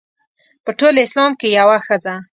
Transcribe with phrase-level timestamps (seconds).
[0.65, 2.15] په ټول اسلام کې یوه ښځه.